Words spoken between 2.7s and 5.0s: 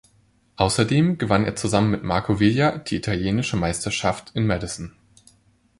die italienische Meisterschaft im Madison.